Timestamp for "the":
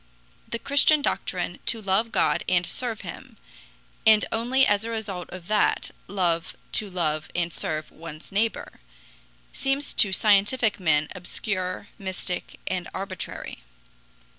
0.47-0.57